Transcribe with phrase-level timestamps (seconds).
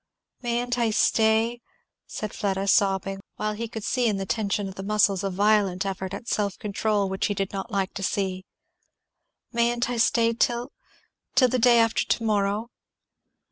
[0.41, 1.61] "Mayn't I stay,"
[2.07, 5.85] said Fleda, sobbing, while he could see in the tension of the muscles a violent
[5.85, 8.43] effort at self control which he did not like to see,
[9.51, 10.71] "mayn't I stay till
[11.35, 12.71] till the day after to morrow?"